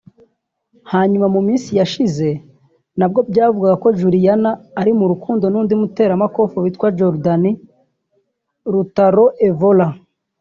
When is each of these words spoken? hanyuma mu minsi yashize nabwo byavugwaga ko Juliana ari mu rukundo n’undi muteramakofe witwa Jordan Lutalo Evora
hanyuma 0.91 1.27
mu 1.35 1.41
minsi 1.47 1.69
yashize 1.79 2.29
nabwo 2.99 3.19
byavugwaga 3.29 3.75
ko 3.83 3.89
Juliana 3.99 4.51
ari 4.79 4.91
mu 4.99 5.05
rukundo 5.11 5.43
n’undi 5.49 5.73
muteramakofe 5.81 6.57
witwa 6.63 6.87
Jordan 6.97 7.43
Lutalo 8.71 9.25
Evora 9.47 9.87